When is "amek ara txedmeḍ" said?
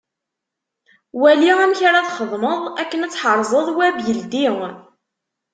1.63-2.61